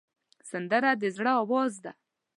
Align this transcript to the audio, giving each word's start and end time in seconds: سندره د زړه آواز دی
سندره 0.49 0.91
د 1.01 1.03
زړه 1.15 1.31
آواز 1.43 1.73
دی 1.83 1.91